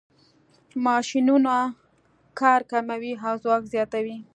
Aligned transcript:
ماشینونه 0.85 1.57
کار 2.39 2.61
کموي 2.71 3.13
او 3.27 3.33
ځواک 3.43 3.63
زیاتوي. 3.73 4.17